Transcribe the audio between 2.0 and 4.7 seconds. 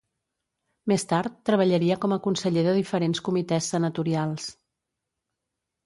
com a conseller de diferents comitès senatorials.